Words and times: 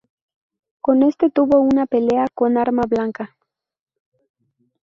Con 0.81 1.03
este 1.03 1.29
tuvo 1.29 1.59
una 1.59 1.85
pelea 1.85 2.25
con 2.33 2.57
arma 2.57 2.85
blanca. 2.87 3.37